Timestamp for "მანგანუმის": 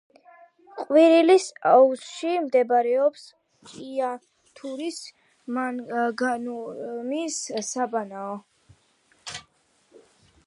5.57-7.39